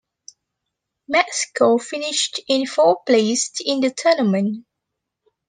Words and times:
Mexico 1.07 1.77
finished 1.77 2.39
in 2.47 2.65
fourth 2.65 3.05
place 3.05 3.51
in 3.63 3.81
the 3.81 3.91
tournament. 3.91 4.65